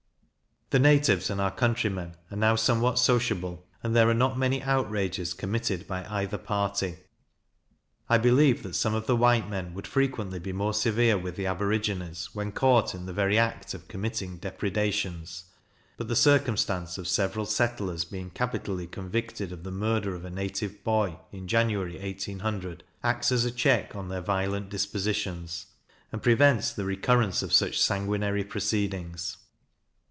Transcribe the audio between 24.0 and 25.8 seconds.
their violent dispositions,